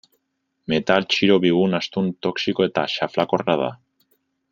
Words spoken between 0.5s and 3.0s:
Metal txiro bigun, astun, toxiko eta